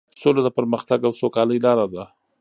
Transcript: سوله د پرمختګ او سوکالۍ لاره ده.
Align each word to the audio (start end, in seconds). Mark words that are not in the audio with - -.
سوله 0.21 0.41
د 0.43 0.49
پرمختګ 0.57 0.99
او 1.07 1.11
سوکالۍ 1.21 1.59
لاره 1.65 1.85
ده. 1.93 2.03